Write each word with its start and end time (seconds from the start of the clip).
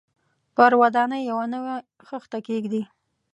پر 0.55 0.71
ودانۍ 0.81 1.21
یوه 1.31 1.45
نوې 1.53 1.75
خښته 2.07 2.39
کېږدي. 2.47 2.81